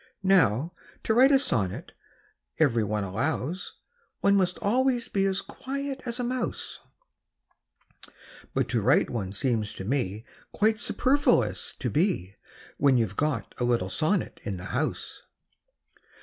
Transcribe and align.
Now, 0.23 0.73
to 1.03 1.13
write 1.13 1.31
a 1.31 1.37
sonnet, 1.37 1.91
every 2.57 2.83
one 2.83 3.03
allows, 3.03 3.73
One 4.21 4.35
must 4.35 4.57
always 4.57 5.07
be 5.07 5.25
as 5.25 5.41
quiet 5.41 6.01
as 6.07 6.19
a 6.19 6.23
mouse; 6.23 6.79
But 8.55 8.67
to 8.69 8.81
write 8.81 9.11
one 9.11 9.31
seems 9.31 9.75
to 9.75 9.85
me 9.85 10.25
Quite 10.53 10.79
superfluous 10.79 11.75
to 11.75 11.89
be, 11.91 12.33
When 12.77 12.97
you 12.97 13.05
've 13.07 13.15
got 13.15 13.53
a 13.59 13.63
little 13.63 13.91
sonnet 13.91 14.39
in 14.41 14.57
the 14.57 14.65
house. 14.73 15.21